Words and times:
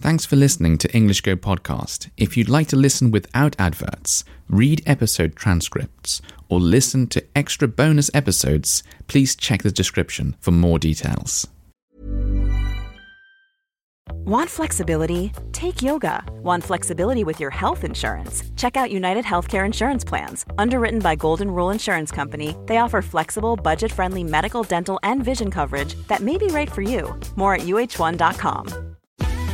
Thanks 0.00 0.24
for 0.24 0.36
listening 0.36 0.78
to 0.78 0.90
English 0.94 1.20
Go 1.20 1.36
Podcast. 1.36 2.08
If 2.16 2.34
you'd 2.34 2.48
like 2.48 2.68
to 2.68 2.76
listen 2.76 3.10
without 3.10 3.54
adverts, 3.58 4.24
read 4.48 4.82
episode 4.86 5.36
transcripts, 5.36 6.22
or 6.48 6.58
listen 6.58 7.06
to 7.08 7.22
extra 7.36 7.68
bonus 7.68 8.10
episodes, 8.14 8.82
please 9.08 9.36
check 9.36 9.62
the 9.62 9.70
description 9.70 10.36
for 10.40 10.52
more 10.52 10.78
details. 10.78 11.46
Want 14.24 14.48
flexibility? 14.48 15.32
Take 15.52 15.82
yoga. 15.82 16.24
Want 16.42 16.64
flexibility 16.64 17.22
with 17.22 17.38
your 17.38 17.50
health 17.50 17.84
insurance? 17.84 18.42
Check 18.56 18.78
out 18.78 18.90
United 18.90 19.26
Healthcare 19.26 19.66
Insurance 19.66 20.02
Plans. 20.02 20.46
Underwritten 20.56 21.00
by 21.00 21.14
Golden 21.14 21.50
Rule 21.50 21.68
Insurance 21.68 22.10
Company, 22.10 22.56
they 22.64 22.78
offer 22.78 23.02
flexible, 23.02 23.54
budget 23.54 23.92
friendly 23.92 24.24
medical, 24.24 24.62
dental, 24.62 24.98
and 25.02 25.22
vision 25.22 25.50
coverage 25.50 25.94
that 26.08 26.20
may 26.20 26.38
be 26.38 26.46
right 26.46 26.70
for 26.70 26.80
you. 26.80 27.14
More 27.36 27.54
at 27.54 27.62
uh1.com. 27.62 28.89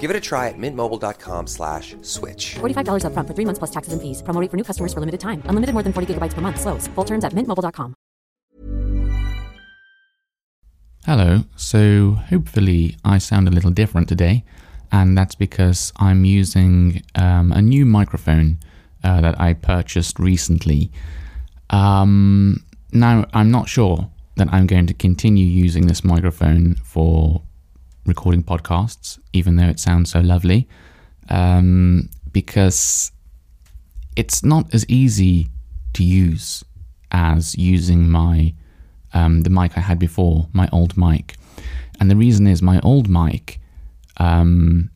Give 0.00 0.10
it 0.10 0.16
a 0.16 0.20
try 0.20 0.48
at 0.48 0.56
mintmobile.com 0.56 1.46
slash 1.46 1.94
switch. 2.00 2.54
$45 2.54 3.04
upfront 3.04 3.26
for 3.28 3.34
three 3.34 3.44
months 3.44 3.58
plus 3.58 3.70
taxes 3.70 3.92
and 3.92 4.00
fees. 4.00 4.22
Promo 4.22 4.40
rate 4.40 4.50
for 4.50 4.56
new 4.56 4.64
customers 4.64 4.94
for 4.94 5.00
limited 5.00 5.20
time. 5.20 5.42
Unlimited 5.44 5.74
more 5.74 5.82
than 5.82 5.92
40 5.92 6.14
gigabytes 6.14 6.32
per 6.32 6.40
month. 6.40 6.58
Slows. 6.58 6.88
Full 6.94 7.04
terms 7.04 7.24
at 7.24 7.34
mintmobile.com. 7.34 7.94
Hello, 11.06 11.44
so 11.56 12.12
hopefully 12.28 12.96
I 13.04 13.18
sound 13.18 13.48
a 13.48 13.50
little 13.50 13.70
different 13.70 14.08
today, 14.08 14.44
and 14.92 15.16
that's 15.16 15.34
because 15.34 15.92
I'm 15.96 16.24
using 16.24 17.02
um, 17.14 17.52
a 17.52 17.62
new 17.62 17.86
microphone 17.86 18.58
uh, 19.02 19.20
that 19.22 19.40
I 19.40 19.54
purchased 19.54 20.18
recently. 20.18 20.92
Um, 21.70 22.64
now, 22.92 23.26
I'm 23.32 23.50
not 23.50 23.68
sure 23.68 24.10
that 24.36 24.48
I'm 24.52 24.66
going 24.66 24.86
to 24.86 24.94
continue 24.94 25.46
using 25.46 25.86
this 25.86 26.04
microphone 26.04 26.74
for 26.76 27.42
recording 28.10 28.42
podcasts, 28.42 29.18
even 29.32 29.56
though 29.56 29.68
it 29.68 29.80
sounds 29.80 30.10
so 30.10 30.20
lovely, 30.20 30.68
um, 31.30 32.10
because 32.32 33.12
it's 34.16 34.44
not 34.44 34.74
as 34.74 34.84
easy 34.88 35.48
to 35.94 36.02
use 36.04 36.64
as 37.12 37.56
using 37.56 38.08
my 38.08 38.52
um, 39.14 39.42
the 39.42 39.50
mic 39.50 39.76
I 39.76 39.80
had 39.80 39.98
before, 39.98 40.48
my 40.52 40.68
old 40.72 40.96
mic. 40.96 41.36
And 41.98 42.10
the 42.10 42.16
reason 42.16 42.46
is 42.46 42.60
my 42.62 42.80
old 42.80 43.08
mic, 43.08 43.60
um, 44.18 44.90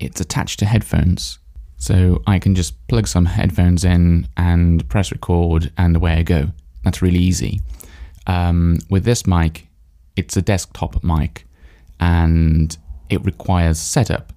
it's 0.00 0.20
attached 0.20 0.58
to 0.60 0.66
headphones. 0.66 1.38
So 1.76 2.22
I 2.26 2.38
can 2.38 2.54
just 2.54 2.74
plug 2.88 3.06
some 3.06 3.26
headphones 3.26 3.84
in 3.84 4.26
and 4.36 4.88
press 4.88 5.12
record, 5.12 5.70
and 5.76 5.96
away 5.96 6.14
I 6.14 6.22
go. 6.22 6.48
That's 6.82 7.02
really 7.02 7.18
easy. 7.18 7.60
Um, 8.26 8.78
with 8.88 9.04
this 9.04 9.26
mic, 9.26 9.66
it's 10.16 10.36
a 10.36 10.42
desktop 10.42 11.02
mic 11.04 11.46
and 12.00 12.76
it 13.08 13.24
requires 13.24 13.78
setup. 13.78 14.32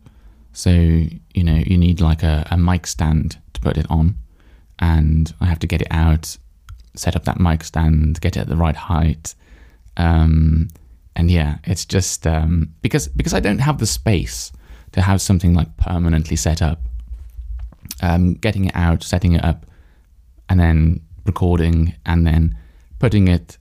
So, 0.54 0.72
you 0.72 1.44
know, 1.44 1.56
you 1.66 1.78
need 1.78 2.02
like 2.02 2.24
a, 2.24 2.48
a 2.50 2.58
mic 2.58 2.88
stand 2.88 3.38
to 3.54 3.62
put 3.62 3.78
it 3.78 3.86
on, 3.90 4.16
and 4.80 5.34
I 5.40 5.46
have 5.46 5.60
to 5.60 5.68
get 5.68 5.82
it 5.82 5.88
out 5.92 6.38
set 6.98 7.16
up 7.16 7.26
that 7.26 7.40
mic 7.40 7.64
stand, 7.64 8.20
get 8.22 8.36
it 8.36 8.42
at 8.42 8.48
the 8.48 8.56
right 8.56 8.76
height. 8.76 9.36
Um, 9.96 10.68
and 11.16 11.32
yeah, 11.32 11.58
it's 11.64 11.86
just 11.86 12.28
um, 12.28 12.74
because 12.82 13.08
because 13.08 13.34
I 13.34 13.40
don't 13.40 13.60
have 13.60 13.80
the 13.80 13.88
space 13.88 14.52
to 14.92 15.02
have 15.02 15.22
something 15.22 15.54
like 15.54 15.76
permanently 15.78 16.36
set 16.36 16.62
up. 16.62 16.82
Um, 18.02 18.36
getting 18.36 18.66
it 18.66 18.76
out, 18.76 19.02
setting 19.04 19.34
it 19.34 19.44
up, 19.44 19.66
and 20.50 20.60
then 20.60 21.02
recording, 21.26 21.96
and 22.06 22.28
then 22.28 22.56
putting 23.00 23.28
it 23.28 23.58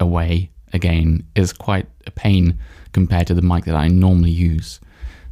away 0.00 0.50
again 0.72 1.26
is 1.34 1.52
quite 1.52 1.86
a 2.06 2.10
pain 2.10 2.58
compared 2.92 3.26
to 3.28 3.34
the 3.34 3.42
mic 3.42 3.64
that 3.64 3.76
I 3.76 3.88
normally 3.88 4.30
use. 4.30 4.80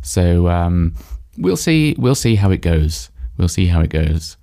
So 0.02 0.48
um, 0.48 0.94
we'll 1.38 1.56
see. 1.56 1.94
We'll 1.98 2.14
see 2.14 2.34
how 2.34 2.50
it 2.50 2.60
goes. 2.60 3.10
We'll 3.36 3.48
see 3.48 3.66
how 3.66 3.80
it 3.80 3.90
goes. 3.90 4.36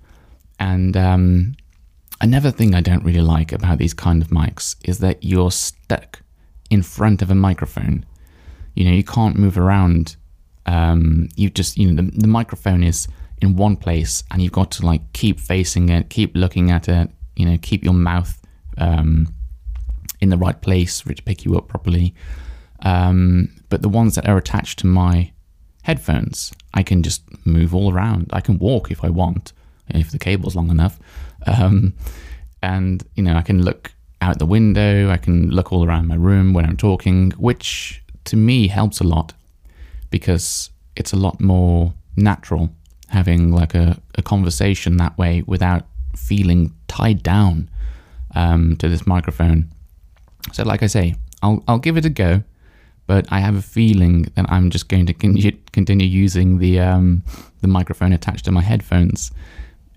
And 0.58 0.96
um, 0.96 1.56
Another 2.22 2.52
thing 2.52 2.72
I 2.72 2.80
don't 2.80 3.02
really 3.02 3.20
like 3.20 3.50
about 3.50 3.78
these 3.78 3.92
kind 3.92 4.22
of 4.22 4.28
mics 4.28 4.76
is 4.84 5.00
that 5.00 5.24
you're 5.24 5.50
stuck 5.50 6.22
in 6.70 6.80
front 6.80 7.20
of 7.20 7.32
a 7.32 7.34
microphone. 7.34 8.06
You 8.74 8.84
know, 8.84 8.92
you 8.92 9.02
can't 9.02 9.36
move 9.36 9.58
around. 9.58 10.14
Um, 10.64 11.28
you 11.34 11.50
just, 11.50 11.76
you 11.76 11.90
know, 11.90 12.00
the, 12.00 12.08
the 12.12 12.28
microphone 12.28 12.84
is 12.84 13.08
in 13.40 13.56
one 13.56 13.76
place 13.76 14.22
and 14.30 14.40
you've 14.40 14.52
got 14.52 14.70
to 14.72 14.86
like 14.86 15.12
keep 15.14 15.40
facing 15.40 15.88
it, 15.88 16.10
keep 16.10 16.36
looking 16.36 16.70
at 16.70 16.88
it, 16.88 17.10
you 17.34 17.44
know, 17.44 17.58
keep 17.60 17.82
your 17.82 17.92
mouth 17.92 18.40
um, 18.78 19.26
in 20.22 20.30
the 20.30 20.38
right 20.38 20.60
place 20.62 21.00
for 21.00 21.10
it 21.12 21.16
to 21.16 21.22
pick 21.22 21.44
you 21.44 21.56
up 21.58 21.68
properly. 21.68 22.14
Um, 22.80 23.50
but 23.68 23.82
the 23.82 23.88
ones 23.88 24.14
that 24.14 24.28
are 24.28 24.38
attached 24.38 24.78
to 24.78 24.86
my 24.86 25.32
headphones, 25.82 26.52
I 26.72 26.82
can 26.82 27.02
just 27.02 27.22
move 27.44 27.74
all 27.74 27.92
around. 27.92 28.30
I 28.32 28.40
can 28.40 28.58
walk 28.58 28.90
if 28.90 29.04
I 29.04 29.10
want, 29.10 29.52
if 29.88 30.10
the 30.12 30.18
cable's 30.18 30.56
long 30.56 30.70
enough. 30.70 30.98
Um, 31.46 31.94
and, 32.62 33.04
you 33.16 33.22
know, 33.24 33.36
I 33.36 33.42
can 33.42 33.62
look 33.62 33.92
out 34.20 34.38
the 34.38 34.46
window, 34.46 35.10
I 35.10 35.16
can 35.16 35.50
look 35.50 35.72
all 35.72 35.84
around 35.84 36.06
my 36.06 36.14
room 36.14 36.52
when 36.52 36.64
I'm 36.64 36.76
talking, 36.76 37.32
which 37.32 38.02
to 38.24 38.36
me 38.36 38.68
helps 38.68 39.00
a 39.00 39.04
lot 39.04 39.34
because 40.10 40.70
it's 40.94 41.12
a 41.12 41.16
lot 41.16 41.40
more 41.40 41.92
natural 42.16 42.70
having 43.08 43.50
like 43.50 43.74
a, 43.74 44.00
a 44.14 44.22
conversation 44.22 44.96
that 44.98 45.18
way 45.18 45.42
without 45.46 45.86
feeling 46.16 46.72
tied 46.86 47.22
down 47.24 47.68
um, 48.36 48.76
to 48.76 48.88
this 48.88 49.06
microphone. 49.06 49.71
So, 50.52 50.64
like 50.64 50.82
I 50.82 50.86
say, 50.86 51.14
I'll, 51.42 51.62
I'll 51.68 51.78
give 51.78 51.96
it 51.96 52.04
a 52.04 52.10
go, 52.10 52.42
but 53.06 53.26
I 53.30 53.40
have 53.40 53.56
a 53.56 53.62
feeling 53.62 54.26
that 54.34 54.46
I'm 54.48 54.70
just 54.70 54.88
going 54.88 55.06
to 55.06 55.14
con- 55.14 55.36
continue 55.72 56.06
using 56.06 56.58
the, 56.58 56.80
um, 56.80 57.22
the 57.60 57.68
microphone 57.68 58.12
attached 58.12 58.44
to 58.46 58.52
my 58.52 58.62
headphones 58.62 59.30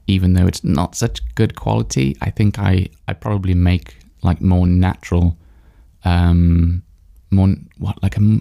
even 0.08 0.34
though 0.34 0.48
it's 0.48 0.64
not 0.64 0.96
such 0.96 1.22
good 1.36 1.56
quality, 1.56 2.16
I 2.22 2.30
think 2.30 2.60
I, 2.60 2.90
I 3.08 3.14
probably 3.14 3.54
make 3.54 3.98
like 4.22 4.42
more 4.42 4.68
natural, 4.68 5.38
um, 6.04 6.84
more 7.32 7.56
what 7.78 8.02
like 8.04 8.18
a, 8.18 8.40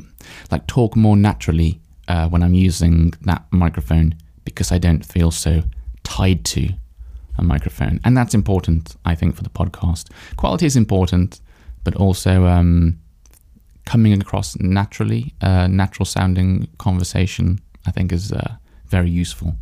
like 0.51 0.67
talk 0.67 0.97
more 0.97 1.17
naturally 1.17 1.81
uh, 2.09 2.29
when 2.29 2.43
I'm 2.43 2.55
using 2.55 3.13
that 3.23 3.45
microphone 3.51 4.15
because 4.45 4.73
I 4.73 4.79
don't 4.79 5.05
feel 5.05 5.31
so 5.31 5.63
tied 6.03 6.45
to 6.47 6.69
a 7.37 7.43
microphone, 7.43 7.99
and 8.05 8.17
that's 8.17 8.35
important. 8.35 8.97
I 9.05 9.15
think 9.15 9.35
for 9.35 9.43
the 9.43 9.51
podcast, 9.51 10.11
quality 10.37 10.67
is 10.67 10.77
important, 10.77 11.41
but 11.85 11.95
also 11.97 12.47
um, 12.47 12.99
coming 13.85 14.21
across 14.21 14.59
naturally, 14.59 15.35
uh, 15.41 15.67
natural 15.67 16.07
sounding 16.07 16.69
conversation, 16.79 17.61
I 17.87 17.91
think 17.91 18.13
is 18.13 18.33
uh, 18.33 18.57
very 18.87 19.11
useful. 19.11 19.55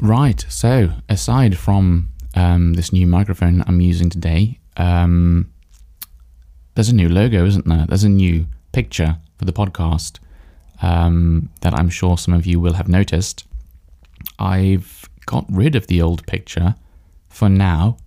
Right. 0.00 0.44
So, 0.48 0.90
aside 1.08 1.56
from 1.56 2.10
um, 2.34 2.74
this 2.74 2.92
new 2.92 3.06
microphone 3.06 3.62
I'm 3.66 3.80
using 3.80 4.10
today, 4.10 4.58
um, 4.76 5.52
there's 6.74 6.88
a 6.88 6.94
new 6.94 7.08
logo, 7.08 7.44
isn't 7.44 7.66
there? 7.66 7.86
There's 7.86 8.04
a 8.04 8.08
new 8.08 8.46
picture 8.72 9.18
for 9.36 9.44
the 9.44 9.52
podcast 9.52 10.18
um, 10.80 11.50
that 11.60 11.74
I'm 11.74 11.90
sure 11.90 12.16
some 12.16 12.34
of 12.34 12.46
you 12.46 12.58
will 12.58 12.72
have 12.72 12.88
noticed. 12.88 13.44
I've 14.38 15.08
got 15.26 15.44
rid 15.48 15.76
of 15.76 15.86
the 15.86 16.00
old 16.02 16.26
picture 16.26 16.74
for 17.28 17.48
now. 17.48 17.98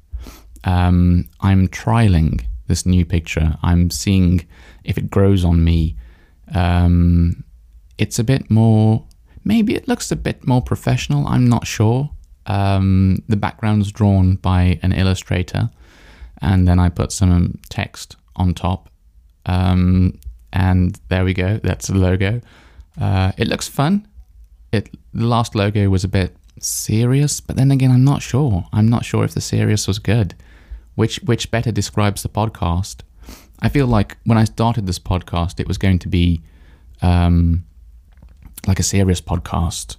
Um, 0.63 1.29
I'm 1.41 1.67
trialing 1.67 2.45
this 2.67 2.85
new 2.85 3.05
picture. 3.05 3.57
I'm 3.61 3.89
seeing 3.91 4.45
if 4.83 4.97
it 4.97 5.09
grows 5.09 5.43
on 5.45 5.63
me. 5.63 5.95
Um, 6.53 7.43
it's 7.97 8.19
a 8.19 8.23
bit 8.23 8.51
more 8.51 9.05
Maybe 9.45 9.75
it 9.75 9.87
looks 9.87 10.11
a 10.11 10.15
bit 10.15 10.45
more 10.47 10.61
professional. 10.61 11.27
I'm 11.27 11.47
not 11.47 11.67
sure. 11.67 12.09
Um, 12.47 13.23
the 13.29 13.37
background's 13.37 13.91
drawn 13.91 14.35
by 14.35 14.79
an 14.81 14.91
illustrator, 14.91 15.69
and 16.41 16.67
then 16.67 16.79
I 16.79 16.89
put 16.89 17.11
some 17.11 17.59
text 17.69 18.17
on 18.35 18.55
top. 18.55 18.89
Um, 19.45 20.19
and 20.51 20.99
there 21.09 21.23
we 21.23 21.35
go. 21.35 21.59
That's 21.63 21.87
the 21.87 21.97
logo. 21.97 22.41
Uh, 22.99 23.33
it 23.37 23.47
looks 23.47 23.67
fun. 23.67 24.07
It 24.71 24.89
the 25.13 25.27
last 25.27 25.53
logo 25.53 25.89
was 25.89 26.03
a 26.03 26.07
bit 26.07 26.35
serious, 26.59 27.39
but 27.39 27.55
then 27.55 27.69
again, 27.69 27.91
I'm 27.91 28.03
not 28.03 28.23
sure. 28.23 28.65
I'm 28.73 28.89
not 28.89 29.05
sure 29.05 29.23
if 29.23 29.35
the 29.35 29.41
serious 29.41 29.87
was 29.87 29.99
good. 29.99 30.33
Which 30.95 31.17
which 31.17 31.51
better 31.51 31.71
describes 31.71 32.23
the 32.23 32.29
podcast? 32.29 33.01
I 33.59 33.69
feel 33.69 33.87
like 33.87 34.17
when 34.25 34.37
I 34.37 34.45
started 34.45 34.87
this 34.87 34.99
podcast, 34.99 35.59
it 35.59 35.67
was 35.67 35.77
going 35.77 35.99
to 35.99 36.07
be 36.07 36.41
um, 37.01 37.63
like 38.67 38.79
a 38.79 38.83
serious 38.83 39.21
podcast 39.21 39.97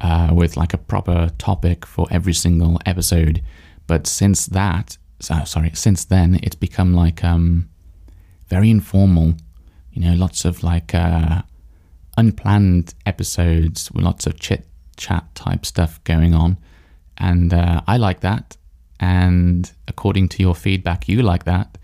uh, 0.00 0.30
with 0.32 0.56
like 0.56 0.74
a 0.74 0.78
proper 0.78 1.30
topic 1.38 1.86
for 1.86 2.06
every 2.10 2.32
single 2.32 2.78
episode. 2.86 3.42
But 3.86 4.06
since 4.06 4.46
that, 4.46 4.96
so, 5.20 5.44
sorry, 5.44 5.72
since 5.74 6.04
then, 6.04 6.40
it's 6.42 6.56
become 6.56 6.94
like 6.94 7.22
um, 7.22 7.68
very 8.48 8.70
informal. 8.70 9.34
You 9.92 10.02
know, 10.02 10.14
lots 10.14 10.44
of 10.44 10.62
like 10.62 10.94
uh, 10.94 11.42
unplanned 12.16 12.94
episodes 13.04 13.90
with 13.92 14.04
lots 14.04 14.26
of 14.26 14.38
chit 14.38 14.66
chat 14.96 15.34
type 15.34 15.66
stuff 15.66 16.02
going 16.04 16.34
on, 16.34 16.58
and 17.18 17.52
uh, 17.52 17.82
I 17.86 17.96
like 17.96 18.20
that. 18.20 18.56
And 19.00 19.70
according 19.88 20.28
to 20.30 20.42
your 20.42 20.54
feedback, 20.54 21.08
you 21.08 21.22
like 21.22 21.44
that. 21.44 21.78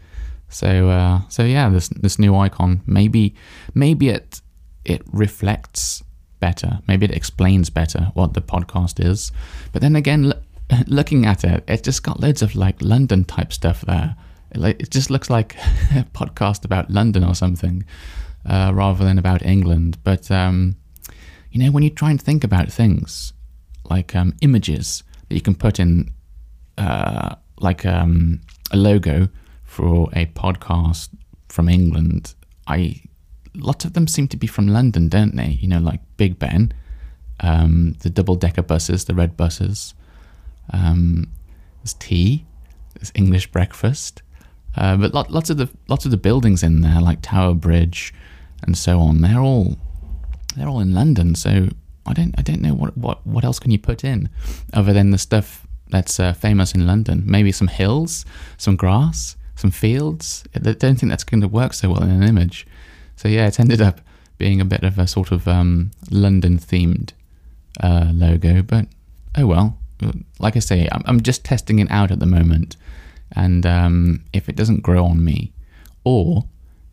So, 0.49 0.89
uh, 0.91 1.23
so 1.29 1.43
yeah, 1.43 1.69
this 1.69 1.89
this 1.89 2.19
new 2.19 2.37
icon 2.37 2.83
maybe 2.87 3.35
maybe 3.75 4.11
it 4.11 4.41
it 4.85 5.03
reflects 5.13 6.05
better. 6.39 6.79
Maybe 6.87 7.07
it 7.07 7.13
explains 7.13 7.71
better 7.71 8.11
what 8.15 8.35
the 8.35 8.41
podcast 8.41 9.05
is. 9.05 9.33
But 9.73 9.83
then 9.83 9.97
again, 9.97 10.33
l- 10.33 10.83
looking 10.87 11.27
at 11.27 11.45
it, 11.45 11.65
it 11.67 11.83
just 11.83 12.03
got 12.03 12.21
loads 12.21 12.43
of 12.43 12.55
like 12.55 12.77
London 12.81 13.25
type 13.25 13.53
stuff 13.53 13.81
there. 13.83 14.17
It, 14.53 14.59
like, 14.59 14.81
it 14.81 14.91
just 14.91 15.11
looks 15.11 15.31
like 15.31 15.57
a 15.95 16.07
podcast 16.15 16.65
about 16.65 16.91
London 16.91 17.25
or 17.25 17.35
something 17.35 17.85
uh, 18.45 18.71
rather 18.75 19.05
than 19.05 19.19
about 19.19 19.45
England. 19.45 19.99
But, 20.05 20.31
um, 20.31 20.77
you 21.51 21.63
know, 21.65 21.71
when 21.73 21.83
you 21.83 21.91
try 21.91 22.11
and 22.11 22.21
think 22.21 22.45
about 22.45 22.71
things 22.71 23.33
like 23.91 24.15
um, 24.15 24.35
images 24.41 25.03
that 25.29 25.35
you 25.35 25.41
can 25.41 25.55
put 25.55 25.81
in, 25.81 26.13
uh, 26.79 27.37
like 27.59 27.87
um, 27.87 28.41
a 28.71 28.77
logo 28.77 29.29
for 29.65 30.09
a 30.13 30.27
podcast 30.27 31.09
from 31.49 31.69
England, 31.69 32.35
I 32.67 33.03
lots 33.55 33.85
of 33.85 33.95
them 33.95 34.07
seem 34.07 34.29
to 34.29 34.37
be 34.37 34.47
from 34.47 34.69
London, 34.69 35.09
don't 35.09 35.37
they? 35.37 35.59
You 35.61 35.69
know, 35.69 35.79
like 35.79 36.01
Big 36.17 36.39
Ben, 36.39 36.73
um, 37.41 37.97
the 38.01 38.11
double 38.11 38.35
decker 38.35 38.63
buses, 38.63 39.05
the 39.05 39.15
red 39.15 39.37
buses. 39.37 39.95
Um, 40.73 41.33
there's 41.83 41.95
tea, 41.95 42.45
there's 42.95 43.13
English 43.15 43.51
breakfast, 43.53 44.23
uh, 44.77 44.97
but 44.97 45.15
lot, 45.15 45.31
lots 45.31 45.51
of 45.51 45.57
the 45.57 45.69
lots 45.89 46.05
of 46.05 46.11
the 46.11 46.17
buildings 46.17 46.63
in 46.63 46.81
there, 46.81 47.01
like 47.01 47.23
Tower 47.23 47.55
Bridge, 47.55 48.13
and 48.63 48.77
so 48.77 49.01
on. 49.01 49.21
They're 49.23 49.41
all 49.41 49.77
they're 50.57 50.69
all 50.69 50.81
in 50.81 50.95
London. 50.95 51.35
So 51.35 51.69
I 52.07 52.13
don't 52.13 52.35
I 52.39 52.43
don't 52.43 52.61
know 52.61 52.75
what 52.75 52.97
what 52.97 53.27
what 53.27 53.45
else 53.45 53.59
can 53.59 53.71
you 53.71 53.79
put 53.79 54.05
in 54.05 54.29
other 54.73 54.93
than 54.93 55.11
the 55.11 55.19
stuff 55.19 55.66
that's 55.89 56.19
uh, 56.19 56.33
famous 56.33 56.75
in 56.75 56.87
London. 56.87 57.23
Maybe 57.27 57.53
some 57.53 57.69
hills, 57.69 58.25
some 58.57 58.77
grass, 58.77 59.37
some 59.55 59.71
fields. 59.71 60.45
I 60.55 60.59
don't 60.59 60.97
think 60.97 61.11
that's 61.11 61.25
going 61.25 61.41
to 61.41 61.49
work 61.49 61.73
so 61.75 61.91
well 61.91 62.03
in 62.03 62.11
an 62.11 62.23
image. 62.23 62.67
So 63.17 63.29
yeah, 63.29 63.47
it's 63.47 63.61
ended 63.61 63.81
up 63.81 64.01
being 64.39 64.61
a 64.61 64.65
bit 64.65 64.83
of 64.83 64.99
a 64.99 65.07
sort 65.07 65.33
of 65.33 65.49
um, 65.49 65.91
London 66.11 66.59
themed 66.59 67.13
uh, 67.83 68.11
logo, 68.13 68.63
but 68.63 68.87
oh 69.37 69.47
well. 69.47 69.79
Like 70.39 70.57
I 70.57 70.59
say, 70.59 70.89
I'm, 70.93 71.03
I'm, 71.07 71.23
just 71.23 71.43
testing 71.43 71.79
it 71.79 71.91
out 71.91 72.11
at 72.11 72.19
the 72.19 72.27
moment, 72.27 72.77
and 73.33 73.65
um, 73.65 74.23
if 74.35 74.47
it 74.51 74.55
doesn't 74.55 74.83
grow 74.83 75.07
on 75.07 75.25
me, 75.25 75.53
or 76.05 76.45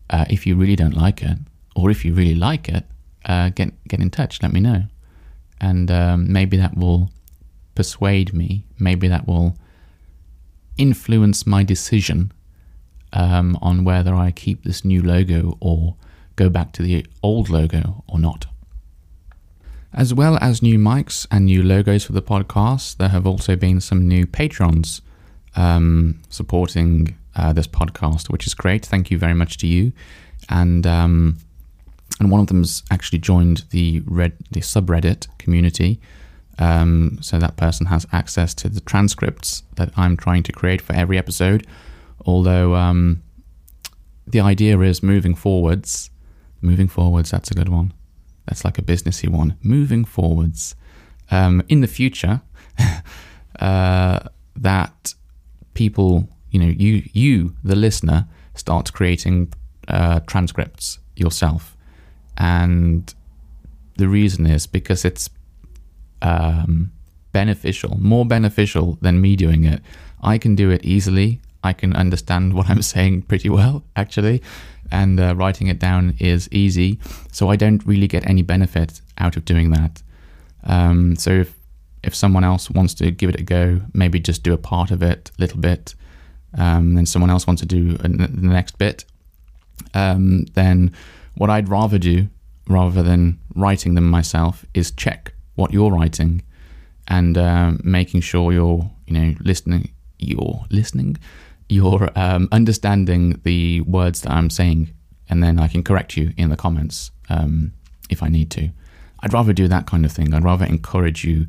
uh, 0.09 0.23
if 0.29 0.47
you 0.47 0.55
really 0.55 0.77
don't 0.77 0.95
like 0.95 1.21
it, 1.21 1.37
or 1.75 1.91
if 1.91 2.05
you 2.05 2.13
really 2.13 2.35
like 2.35 2.69
it, 2.69 2.85
uh, 3.25 3.49
get 3.49 3.73
get 3.89 3.99
in 3.99 4.09
touch. 4.09 4.41
Let 4.41 4.53
me 4.53 4.61
know, 4.61 4.83
and 5.59 5.91
um, 5.91 6.31
maybe 6.31 6.55
that 6.55 6.77
will 6.77 7.11
persuade 7.75 8.33
me. 8.33 8.65
Maybe 8.79 9.07
that 9.07 9.27
will 9.27 9.55
influence 10.77 11.45
my 11.45 11.63
decision 11.63 12.31
um, 13.13 13.57
on 13.61 13.83
whether 13.83 14.15
I 14.15 14.31
keep 14.31 14.63
this 14.63 14.83
new 14.83 15.01
logo 15.01 15.57
or 15.59 15.95
go 16.35 16.49
back 16.49 16.71
to 16.73 16.81
the 16.81 17.05
old 17.21 17.49
logo 17.49 18.03
or 18.07 18.19
not. 18.19 18.47
As 19.93 20.13
well 20.13 20.39
as 20.41 20.63
new 20.63 20.79
mics 20.79 21.27
and 21.29 21.45
new 21.45 21.61
logos 21.61 22.05
for 22.05 22.13
the 22.13 22.21
podcast, 22.21 22.97
there 22.97 23.09
have 23.09 23.27
also 23.27 23.55
been 23.55 23.79
some 23.79 24.07
new 24.07 24.25
patrons 24.25 25.01
um, 25.55 26.19
supporting 26.29 27.15
uh, 27.35 27.53
this 27.53 27.67
podcast, 27.67 28.29
which 28.29 28.47
is 28.47 28.55
great. 28.55 28.85
Thank 28.85 29.11
you 29.11 29.19
very 29.19 29.35
much 29.35 29.57
to 29.57 29.67
you. 29.67 29.93
And 30.49 30.87
um, 30.87 31.37
and 32.19 32.31
one 32.31 32.41
of 32.41 32.47
them's 32.47 32.83
actually 32.89 33.19
joined 33.19 33.65
the 33.69 34.01
red 34.05 34.33
the 34.51 34.61
subreddit 34.61 35.27
community. 35.37 35.99
Um, 36.59 37.17
so 37.21 37.39
that 37.39 37.57
person 37.57 37.87
has 37.87 38.05
access 38.11 38.53
to 38.55 38.69
the 38.69 38.81
transcripts 38.81 39.63
that 39.75 39.91
I'm 39.97 40.15
trying 40.17 40.43
to 40.43 40.51
create 40.51 40.81
for 40.81 40.93
every 40.93 41.17
episode. 41.17 41.65
Although 42.25 42.75
um, 42.75 43.23
the 44.27 44.39
idea 44.39 44.79
is 44.79 45.01
moving 45.01 45.35
forwards, 45.35 46.11
Moving 46.63 46.87
forwards, 46.87 47.29
that's 47.29 47.51
a 47.51 47.53
good 47.53 47.67
one. 47.67 47.93
That's 48.47 48.63
like 48.63 48.77
a 48.79 48.81
businessy 48.81 49.27
one. 49.27 49.57
Moving 49.61 50.05
forwards. 50.05 50.75
Um, 51.29 51.61
in 51.67 51.81
the 51.81 51.87
future, 51.87 52.41
uh, 53.59 54.19
that 54.55 55.13
people, 55.73 56.29
you 56.51 56.61
know, 56.61 56.67
you, 56.67 57.03
you, 57.11 57.55
the 57.65 57.75
listener, 57.75 58.29
start 58.55 58.93
creating 58.93 59.51
uh, 59.89 60.21
transcripts 60.21 60.99
yourself. 61.17 61.75
And 62.37 63.13
the 63.97 64.07
reason 64.07 64.45
is 64.45 64.65
because 64.65 65.03
it's 65.03 65.29
um, 66.23 66.91
beneficial, 67.31 67.97
more 67.99 68.25
beneficial 68.25 68.97
than 69.01 69.21
me 69.21 69.35
doing 69.35 69.63
it. 69.65 69.81
I 70.21 70.37
can 70.37 70.55
do 70.55 70.71
it 70.71 70.83
easily. 70.83 71.39
I 71.63 71.73
can 71.73 71.95
understand 71.95 72.53
what 72.53 72.69
I'm 72.69 72.81
saying 72.93 73.23
pretty 73.23 73.49
well, 73.49 73.83
actually 73.95 74.41
and 74.93 75.19
uh, 75.19 75.35
writing 75.35 75.67
it 75.67 75.79
down 75.79 76.15
is 76.19 76.47
easy. 76.51 76.99
So 77.31 77.49
I 77.49 77.55
don't 77.55 77.85
really 77.85 78.07
get 78.07 78.27
any 78.29 78.43
benefit 78.43 79.01
out 79.17 79.35
of 79.35 79.43
doing 79.43 79.71
that. 79.71 80.01
Um, 80.63 81.15
so 81.15 81.31
if 81.31 81.53
if 82.03 82.13
someone 82.13 82.43
else 82.43 82.69
wants 82.69 82.93
to 82.95 83.11
give 83.11 83.29
it 83.29 83.39
a 83.39 83.43
go, 83.43 83.81
maybe 83.93 84.19
just 84.19 84.43
do 84.43 84.53
a 84.53 84.57
part 84.57 84.91
of 84.91 85.01
it, 85.01 85.31
a 85.37 85.41
little 85.41 85.59
bit, 85.59 85.95
um, 86.57 86.95
then 86.95 87.05
someone 87.05 87.29
else 87.29 87.47
wants 87.47 87.61
to 87.61 87.65
do 87.65 87.93
the 87.93 88.27
next 88.27 88.77
bit, 88.77 89.05
um, 89.93 90.43
then 90.53 90.91
what 91.35 91.49
I'd 91.49 91.69
rather 91.69 91.97
do, 91.97 92.27
rather 92.67 93.01
than 93.03 93.39
writing 93.55 93.95
them 93.95 94.09
myself, 94.09 94.65
is 94.73 94.91
check 94.91 95.32
what 95.55 95.71
you're 95.71 95.91
writing 95.91 96.43
and 97.07 97.37
uh, 97.37 97.73
making 97.83 98.21
sure 98.21 98.51
you're, 98.51 98.89
you 99.07 99.13
know, 99.13 99.35
listening. 99.41 99.91
You're 100.19 100.63
listening 100.69 101.17
you're 101.69 102.09
um, 102.15 102.47
understanding 102.51 103.41
the 103.43 103.81
words 103.81 104.21
that 104.21 104.31
I'm 104.31 104.49
saying, 104.49 104.93
and 105.29 105.43
then 105.43 105.59
I 105.59 105.67
can 105.67 105.83
correct 105.83 106.15
you 106.17 106.33
in 106.37 106.49
the 106.49 106.57
comments 106.57 107.11
um, 107.29 107.73
if 108.09 108.21
I 108.21 108.29
need 108.29 108.51
to. 108.51 108.69
I'd 109.21 109.33
rather 109.33 109.53
do 109.53 109.67
that 109.67 109.87
kind 109.87 110.05
of 110.05 110.11
thing. 110.11 110.33
I'd 110.33 110.43
rather 110.43 110.65
encourage 110.65 111.23
you 111.23 111.47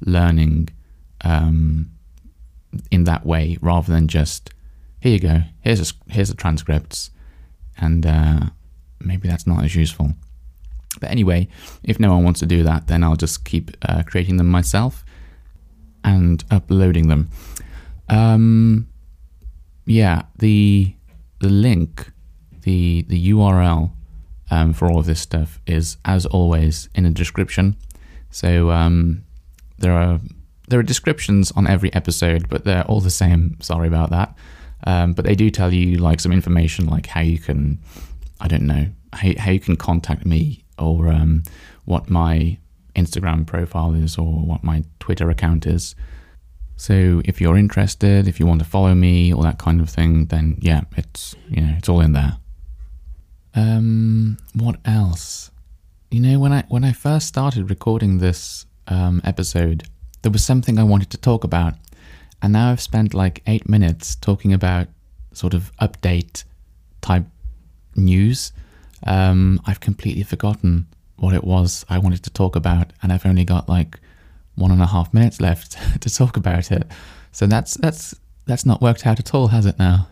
learning 0.00 0.68
um, 1.22 1.90
in 2.90 3.04
that 3.04 3.24
way 3.24 3.56
rather 3.60 3.92
than 3.92 4.08
just 4.08 4.50
here 5.00 5.12
you 5.12 5.20
go, 5.20 5.42
here's 5.60 5.90
a, 5.90 6.12
here's 6.12 6.28
the 6.28 6.34
transcripts, 6.34 7.10
and 7.78 8.06
uh, 8.06 8.40
maybe 9.00 9.28
that's 9.28 9.46
not 9.46 9.64
as 9.64 9.74
useful. 9.74 10.12
But 11.00 11.10
anyway, 11.10 11.48
if 11.82 11.98
no 12.00 12.12
one 12.12 12.24
wants 12.24 12.40
to 12.40 12.46
do 12.46 12.62
that, 12.62 12.86
then 12.86 13.02
I'll 13.02 13.16
just 13.16 13.44
keep 13.44 13.70
uh, 13.88 14.02
creating 14.06 14.36
them 14.36 14.48
myself 14.48 15.04
and 16.02 16.44
uploading 16.50 17.08
them. 17.08 17.30
Um, 18.08 18.88
yeah, 19.86 20.22
the 20.38 20.94
the 21.40 21.48
link, 21.48 22.10
the 22.62 23.04
the 23.08 23.30
URL 23.30 23.92
um, 24.50 24.72
for 24.72 24.88
all 24.90 24.98
of 24.98 25.06
this 25.06 25.20
stuff 25.20 25.60
is 25.66 25.96
as 26.04 26.26
always 26.26 26.88
in 26.94 27.04
the 27.04 27.10
description. 27.10 27.76
So 28.30 28.70
um, 28.70 29.24
there 29.78 29.92
are 29.92 30.20
there 30.68 30.78
are 30.78 30.84
descriptions 30.84 31.52
on 31.52 31.66
every 31.66 31.92
episode, 31.94 32.48
but 32.48 32.64
they're 32.64 32.84
all 32.84 33.00
the 33.00 33.10
same. 33.10 33.56
Sorry 33.60 33.88
about 33.88 34.10
that. 34.10 34.36
Um, 34.86 35.12
but 35.14 35.24
they 35.24 35.34
do 35.34 35.50
tell 35.50 35.72
you 35.72 35.98
like 35.98 36.20
some 36.20 36.32
information, 36.32 36.86
like 36.86 37.06
how 37.06 37.20
you 37.20 37.38
can, 37.38 37.78
I 38.40 38.48
don't 38.48 38.66
know, 38.66 38.86
how, 39.12 39.30
how 39.38 39.50
you 39.50 39.60
can 39.60 39.76
contact 39.76 40.26
me 40.26 40.63
or 40.78 41.08
um, 41.08 41.42
what 41.84 42.10
my 42.10 42.58
Instagram 42.96 43.46
profile 43.46 43.94
is 43.94 44.18
or 44.18 44.26
what 44.26 44.62
my 44.62 44.84
Twitter 45.00 45.30
account 45.30 45.66
is. 45.66 45.94
So 46.76 47.22
if 47.24 47.40
you're 47.40 47.56
interested, 47.56 48.26
if 48.26 48.40
you 48.40 48.46
want 48.46 48.60
to 48.60 48.66
follow 48.66 48.94
me, 48.94 49.32
all 49.32 49.42
that 49.42 49.58
kind 49.58 49.80
of 49.80 49.88
thing, 49.88 50.26
then 50.26 50.58
yeah, 50.60 50.82
it's 50.96 51.36
you 51.48 51.62
know 51.62 51.74
it's 51.78 51.88
all 51.88 52.00
in 52.00 52.12
there. 52.12 52.38
Um, 53.54 54.38
what 54.54 54.76
else? 54.84 55.50
You 56.10 56.20
know, 56.20 56.38
when 56.40 56.52
I 56.52 56.64
when 56.68 56.84
I 56.84 56.92
first 56.92 57.28
started 57.28 57.70
recording 57.70 58.18
this 58.18 58.66
um, 58.88 59.20
episode, 59.24 59.84
there 60.22 60.32
was 60.32 60.44
something 60.44 60.78
I 60.78 60.84
wanted 60.84 61.10
to 61.10 61.18
talk 61.18 61.44
about, 61.44 61.74
And 62.42 62.52
now 62.52 62.70
I've 62.70 62.80
spent 62.80 63.14
like 63.14 63.42
eight 63.46 63.68
minutes 63.68 64.16
talking 64.16 64.52
about 64.52 64.88
sort 65.32 65.54
of 65.54 65.70
update 65.76 66.44
type 67.00 67.24
news. 67.94 68.52
Um, 69.04 69.60
I've 69.66 69.80
completely 69.80 70.22
forgotten 70.22 70.86
what 71.16 71.34
it 71.34 71.44
was 71.44 71.84
I 71.88 71.98
wanted 71.98 72.22
to 72.24 72.30
talk 72.30 72.56
about, 72.56 72.92
and 73.02 73.12
I've 73.12 73.26
only 73.26 73.44
got 73.44 73.68
like 73.68 74.00
one 74.54 74.70
and 74.70 74.82
a 74.82 74.86
half 74.86 75.12
minutes 75.12 75.40
left 75.40 75.76
to 76.00 76.10
talk 76.14 76.36
about 76.36 76.70
it. 76.70 76.86
So 77.32 77.46
that's 77.46 77.74
that's 77.74 78.14
that's 78.46 78.66
not 78.66 78.80
worked 78.80 79.06
out 79.06 79.18
at 79.18 79.34
all, 79.34 79.48
has 79.48 79.66
it 79.66 79.78
now? 79.78 80.08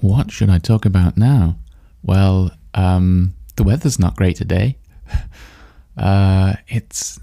What 0.00 0.30
should 0.30 0.50
I 0.50 0.58
talk 0.58 0.84
about 0.84 1.16
now? 1.16 1.56
Well, 2.02 2.50
um, 2.74 3.34
the 3.56 3.62
weather's 3.62 3.98
not 3.98 4.16
great 4.16 4.36
today. 4.36 4.76
uh, 5.96 6.54
it's 6.68 7.20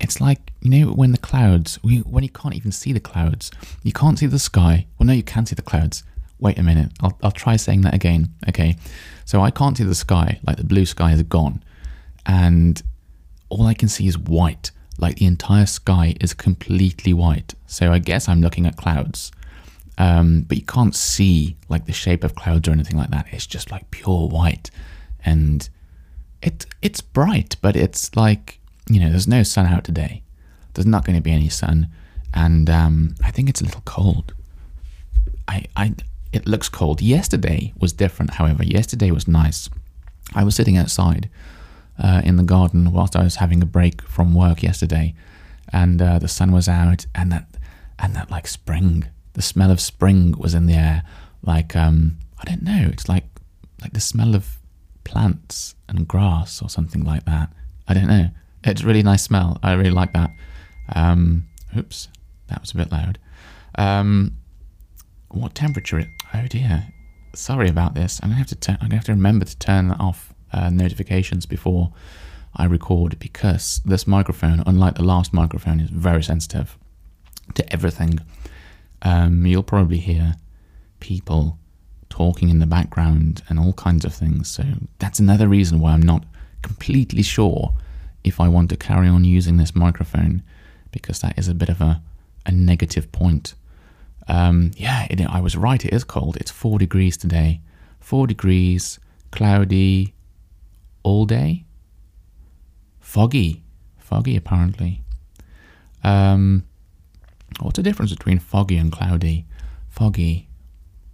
it's 0.00 0.20
like 0.20 0.52
you 0.60 0.70
know 0.70 0.92
when 0.92 1.12
the 1.12 1.18
clouds, 1.18 1.78
when 1.82 2.24
you 2.24 2.30
can't 2.30 2.54
even 2.54 2.72
see 2.72 2.92
the 2.92 3.00
clouds, 3.00 3.50
you 3.82 3.92
can't 3.92 4.18
see 4.18 4.26
the 4.26 4.38
sky. 4.38 4.86
Well, 4.98 5.06
no, 5.06 5.12
you 5.12 5.22
can 5.22 5.46
see 5.46 5.54
the 5.54 5.62
clouds. 5.62 6.02
Wait 6.38 6.58
a 6.58 6.62
minute, 6.62 6.92
I'll 7.00 7.16
I'll 7.22 7.30
try 7.30 7.56
saying 7.56 7.82
that 7.82 7.94
again. 7.94 8.34
Okay, 8.48 8.76
so 9.24 9.40
I 9.40 9.50
can't 9.50 9.76
see 9.76 9.84
the 9.84 9.94
sky, 9.94 10.38
like 10.46 10.56
the 10.56 10.64
blue 10.64 10.86
sky 10.86 11.12
is 11.12 11.22
gone, 11.22 11.62
and 12.26 12.82
all 13.48 13.66
I 13.66 13.74
can 13.74 13.88
see 13.88 14.06
is 14.06 14.18
white. 14.18 14.70
Like 14.98 15.16
the 15.16 15.26
entire 15.26 15.66
sky 15.66 16.14
is 16.20 16.32
completely 16.34 17.12
white. 17.12 17.54
So 17.66 17.92
I 17.92 17.98
guess 17.98 18.28
I'm 18.28 18.40
looking 18.40 18.66
at 18.66 18.76
clouds. 18.76 19.30
Um, 19.98 20.42
but 20.42 20.58
you 20.58 20.64
can't 20.64 20.94
see 20.94 21.56
like 21.68 21.86
the 21.86 21.92
shape 21.92 22.22
of 22.24 22.34
clouds 22.34 22.68
or 22.68 22.72
anything 22.72 22.96
like 22.98 23.10
that. 23.10 23.26
It's 23.30 23.46
just 23.46 23.70
like 23.70 23.90
pure 23.90 24.28
white, 24.28 24.70
and 25.24 25.68
it 26.42 26.66
it's 26.82 27.00
bright, 27.00 27.56
but 27.62 27.76
it's 27.76 28.14
like 28.14 28.60
you 28.88 29.00
know 29.00 29.10
there's 29.10 29.28
no 29.28 29.42
sun 29.42 29.66
out 29.66 29.84
today. 29.84 30.22
There's 30.74 30.86
not 30.86 31.06
going 31.06 31.16
to 31.16 31.22
be 31.22 31.32
any 31.32 31.48
sun, 31.48 31.88
and 32.34 32.68
um, 32.68 33.14
I 33.24 33.30
think 33.30 33.48
it's 33.48 33.62
a 33.62 33.64
little 33.64 33.82
cold. 33.86 34.34
I 35.48 35.64
I 35.76 35.94
it 36.32 36.46
looks 36.46 36.68
cold. 36.68 37.00
Yesterday 37.00 37.72
was 37.78 37.92
different, 37.92 38.34
however. 38.34 38.64
Yesterday 38.64 39.10
was 39.10 39.26
nice. 39.26 39.68
I 40.34 40.44
was 40.44 40.54
sitting 40.54 40.76
outside 40.76 41.28
uh, 42.02 42.22
in 42.24 42.36
the 42.36 42.42
garden 42.42 42.92
whilst 42.92 43.16
I 43.16 43.22
was 43.22 43.36
having 43.36 43.62
a 43.62 43.66
break 43.66 44.02
from 44.02 44.34
work 44.34 44.62
yesterday, 44.62 45.14
and 45.72 46.00
uh, 46.00 46.18
the 46.18 46.28
sun 46.28 46.52
was 46.52 46.68
out, 46.68 47.06
and 47.14 47.32
that 47.32 47.46
and 47.98 48.14
that 48.14 48.30
like 48.30 48.46
spring 48.46 49.06
the 49.36 49.42
smell 49.42 49.70
of 49.70 49.80
spring 49.80 50.34
was 50.38 50.54
in 50.54 50.66
the 50.66 50.74
air. 50.74 51.02
Like 51.42 51.76
um, 51.76 52.16
I 52.38 52.44
don't 52.44 52.62
know, 52.62 52.88
it's 52.90 53.08
like 53.08 53.24
like 53.80 53.92
the 53.92 54.00
smell 54.00 54.34
of 54.34 54.56
plants 55.04 55.74
and 55.88 56.08
grass 56.08 56.60
or 56.62 56.68
something 56.68 57.04
like 57.04 57.24
that. 57.26 57.50
I 57.86 57.94
don't 57.94 58.08
know. 58.08 58.30
It's 58.64 58.82
a 58.82 58.86
really 58.86 59.02
nice 59.02 59.22
smell. 59.22 59.58
I 59.62 59.74
really 59.74 59.90
like 59.90 60.12
that. 60.14 60.30
Um, 60.94 61.44
oops, 61.76 62.08
that 62.48 62.60
was 62.60 62.72
a 62.72 62.76
bit 62.76 62.90
loud. 62.90 63.18
Um, 63.76 64.38
what 65.30 65.54
temperature? 65.54 65.98
It, 65.98 66.08
oh 66.34 66.46
dear. 66.48 66.88
Sorry 67.34 67.68
about 67.68 67.94
this. 67.94 68.20
I'm 68.22 68.30
gonna 68.30 68.38
have 68.38 68.48
to. 68.48 68.56
Turn, 68.56 68.78
I'm 68.80 68.88
gonna 68.88 68.96
have 68.96 69.04
to 69.06 69.12
remember 69.12 69.44
to 69.44 69.58
turn 69.58 69.90
off 69.92 70.32
uh, 70.52 70.70
notifications 70.70 71.44
before 71.46 71.92
I 72.54 72.64
record 72.64 73.18
because 73.18 73.82
this 73.84 74.06
microphone, 74.06 74.62
unlike 74.66 74.94
the 74.94 75.04
last 75.04 75.34
microphone, 75.34 75.80
is 75.80 75.90
very 75.90 76.22
sensitive 76.22 76.78
to 77.54 77.72
everything 77.72 78.20
um, 79.02 79.46
you'll 79.46 79.62
probably 79.62 79.98
hear 79.98 80.34
people 81.00 81.58
talking 82.08 82.48
in 82.48 82.58
the 82.58 82.66
background 82.66 83.42
and 83.48 83.58
all 83.58 83.72
kinds 83.72 84.04
of 84.04 84.14
things. 84.14 84.48
So 84.48 84.64
that's 84.98 85.18
another 85.18 85.48
reason 85.48 85.80
why 85.80 85.92
I'm 85.92 86.02
not 86.02 86.24
completely 86.62 87.22
sure 87.22 87.74
if 88.24 88.40
I 88.40 88.48
want 88.48 88.70
to 88.70 88.76
carry 88.76 89.08
on 89.08 89.24
using 89.24 89.56
this 89.56 89.74
microphone 89.74 90.42
because 90.90 91.20
that 91.20 91.38
is 91.38 91.48
a 91.48 91.54
bit 91.54 91.68
of 91.68 91.80
a, 91.80 92.02
a 92.44 92.52
negative 92.52 93.12
point. 93.12 93.54
Um, 94.28 94.72
yeah, 94.76 95.06
it, 95.10 95.20
I 95.20 95.40
was 95.40 95.56
right. 95.56 95.84
It 95.84 95.92
is 95.92 96.04
cold. 96.04 96.36
It's 96.36 96.50
four 96.50 96.78
degrees 96.78 97.16
today. 97.16 97.60
Four 98.00 98.26
degrees, 98.26 98.98
cloudy, 99.30 100.14
all 101.02 101.26
day. 101.26 101.64
Foggy, 103.00 103.62
foggy 103.98 104.36
apparently. 104.36 105.02
Um, 106.02 106.64
What's 107.60 107.76
the 107.76 107.82
difference 107.82 108.12
between 108.12 108.38
foggy 108.38 108.76
and 108.76 108.92
cloudy? 108.92 109.46
Foggy. 109.88 110.48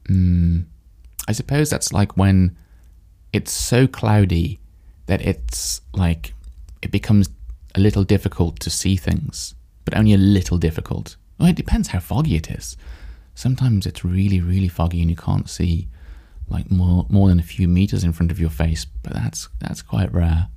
Mm, 0.08 0.64
I 1.28 1.32
suppose 1.32 1.70
that's 1.70 1.92
like 1.92 2.16
when 2.16 2.56
it's 3.32 3.52
so 3.52 3.86
cloudy 3.86 4.58
that 5.06 5.20
it's 5.22 5.80
like 5.92 6.34
it 6.82 6.90
becomes 6.90 7.28
a 7.74 7.80
little 7.80 8.04
difficult 8.04 8.58
to 8.60 8.70
see 8.70 8.96
things, 8.96 9.54
but 9.84 9.96
only 9.96 10.12
a 10.12 10.18
little 10.18 10.58
difficult. 10.58 11.16
Well, 11.38 11.48
it 11.48 11.56
depends 11.56 11.88
how 11.88 12.00
foggy 12.00 12.36
it 12.36 12.50
is. 12.50 12.76
Sometimes 13.34 13.86
it's 13.86 14.04
really, 14.04 14.40
really 14.40 14.68
foggy 14.68 15.00
and 15.00 15.10
you 15.10 15.16
can't 15.16 15.48
see 15.48 15.88
like 16.48 16.70
more 16.70 17.06
more 17.08 17.28
than 17.28 17.40
a 17.40 17.42
few 17.42 17.66
meters 17.66 18.04
in 18.04 18.12
front 18.12 18.30
of 18.30 18.38
your 18.38 18.50
face, 18.50 18.84
but 18.84 19.14
that's 19.14 19.48
that's 19.58 19.82
quite 19.82 20.12
rare. 20.12 20.48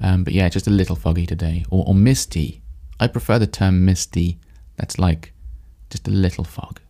Um, 0.00 0.24
but 0.24 0.32
yeah, 0.32 0.48
just 0.48 0.66
a 0.66 0.70
little 0.70 0.96
foggy 0.96 1.26
today, 1.26 1.64
or, 1.70 1.84
or 1.86 1.94
misty. 1.94 2.60
I 2.98 3.06
prefer 3.06 3.38
the 3.38 3.46
term 3.46 3.84
misty 3.84 4.38
that's 4.76 4.98
like 4.98 5.32
just 5.90 6.08
a 6.08 6.10
little 6.10 6.44
fog. 6.44 6.80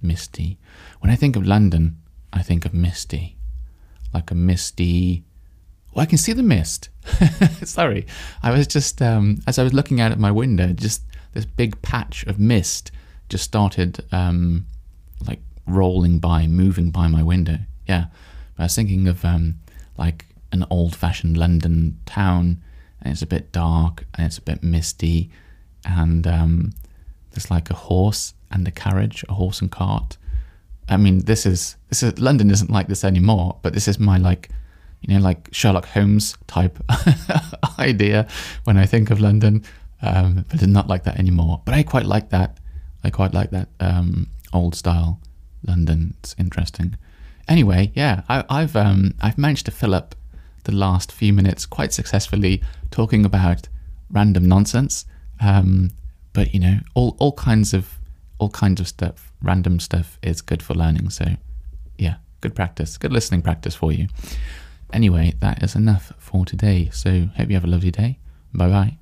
Misty. 0.00 0.58
When 1.00 1.10
I 1.10 1.16
think 1.16 1.36
of 1.36 1.46
London, 1.46 1.98
I 2.32 2.42
think 2.42 2.64
of 2.64 2.72
misty. 2.72 3.36
Like 4.14 4.30
a 4.30 4.34
misty. 4.34 5.24
Well, 5.92 6.02
I 6.02 6.06
can 6.06 6.18
see 6.18 6.32
the 6.32 6.42
mist. 6.42 6.88
Sorry. 7.64 8.06
I 8.42 8.50
was 8.50 8.66
just, 8.66 9.02
um, 9.02 9.40
as 9.46 9.58
I 9.58 9.62
was 9.62 9.74
looking 9.74 10.00
out 10.00 10.12
at 10.12 10.18
my 10.18 10.30
window, 10.30 10.72
just 10.72 11.02
this 11.34 11.44
big 11.44 11.80
patch 11.82 12.24
of 12.26 12.38
mist 12.38 12.90
just 13.32 13.44
started 13.44 14.04
um, 14.12 14.66
like 15.26 15.40
rolling 15.66 16.18
by, 16.18 16.46
moving 16.46 16.90
by 16.90 17.08
my 17.08 17.22
window. 17.22 17.58
Yeah. 17.88 18.06
I 18.58 18.64
was 18.64 18.74
thinking 18.76 19.08
of 19.08 19.24
um, 19.24 19.56
like 19.96 20.26
an 20.52 20.66
old 20.68 20.94
fashioned 20.94 21.38
London 21.38 21.98
town, 22.04 22.62
and 23.00 23.12
it's 23.12 23.22
a 23.22 23.26
bit 23.26 23.50
dark 23.50 24.04
and 24.14 24.26
it's 24.26 24.36
a 24.36 24.42
bit 24.42 24.62
misty, 24.62 25.30
and 25.84 26.26
um, 26.26 26.72
there's 27.30 27.50
like 27.50 27.70
a 27.70 27.74
horse 27.74 28.34
and 28.50 28.68
a 28.68 28.70
carriage, 28.70 29.24
a 29.30 29.34
horse 29.34 29.62
and 29.62 29.72
cart. 29.72 30.18
I 30.88 30.98
mean, 30.98 31.20
this 31.20 31.46
is 31.46 31.76
this 31.88 32.02
is 32.02 32.18
London 32.18 32.50
isn't 32.50 32.70
like 32.70 32.88
this 32.88 33.02
anymore, 33.02 33.58
but 33.62 33.72
this 33.72 33.88
is 33.88 33.98
my 33.98 34.18
like, 34.18 34.50
you 35.00 35.14
know, 35.14 35.20
like 35.20 35.48
Sherlock 35.52 35.86
Holmes 35.86 36.36
type 36.46 36.78
idea 37.78 38.28
when 38.64 38.76
I 38.76 38.84
think 38.84 39.10
of 39.10 39.20
London. 39.20 39.64
Um, 40.02 40.44
but 40.48 40.60
it's 40.60 40.66
not 40.66 40.88
like 40.88 41.04
that 41.04 41.18
anymore. 41.18 41.62
But 41.64 41.74
I 41.74 41.82
quite 41.82 42.04
like 42.04 42.28
that. 42.30 42.58
I 43.04 43.10
quite 43.10 43.34
like 43.34 43.50
that 43.50 43.68
um, 43.80 44.28
old 44.52 44.74
style 44.74 45.20
London. 45.66 46.14
It's 46.20 46.34
interesting. 46.38 46.96
Anyway, 47.48 47.92
yeah, 47.94 48.22
I, 48.28 48.60
have 48.60 48.76
um, 48.76 49.14
I've 49.20 49.38
managed 49.38 49.66
to 49.66 49.72
fill 49.72 49.94
up 49.94 50.14
the 50.64 50.72
last 50.72 51.10
few 51.10 51.32
minutes 51.32 51.66
quite 51.66 51.92
successfully 51.92 52.62
talking 52.90 53.24
about 53.24 53.68
random 54.10 54.46
nonsense. 54.46 55.04
Um, 55.40 55.90
but 56.32 56.54
you 56.54 56.60
know, 56.60 56.78
all 56.94 57.16
all 57.18 57.32
kinds 57.32 57.74
of 57.74 57.98
all 58.38 58.50
kinds 58.50 58.80
of 58.80 58.88
stuff, 58.88 59.32
random 59.42 59.80
stuff 59.80 60.18
is 60.22 60.40
good 60.40 60.62
for 60.62 60.74
learning. 60.74 61.10
So 61.10 61.26
yeah, 61.98 62.16
good 62.40 62.54
practice, 62.54 62.96
good 62.96 63.12
listening 63.12 63.42
practice 63.42 63.74
for 63.74 63.92
you. 63.92 64.08
Anyway, 64.92 65.32
that 65.40 65.62
is 65.62 65.74
enough 65.74 66.12
for 66.18 66.44
today. 66.44 66.90
So 66.92 67.28
hope 67.36 67.48
you 67.48 67.54
have 67.54 67.64
a 67.64 67.68
lovely 67.68 67.90
day. 67.90 68.18
Bye 68.54 68.68
bye. 68.68 69.01